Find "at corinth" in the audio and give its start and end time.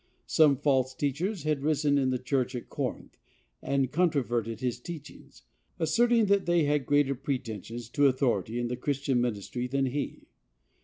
2.55-3.19